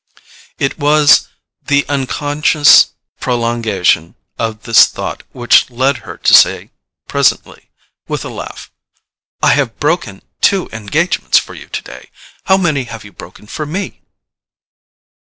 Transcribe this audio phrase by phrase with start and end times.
[0.57, 1.27] It was
[1.61, 6.71] the unconscious prolongation of this thought which led her to say
[7.07, 7.69] presently,
[8.07, 8.71] with a laugh:
[9.43, 12.09] "I have broken two engagements for you today.
[12.45, 14.01] How many have you broken for me?"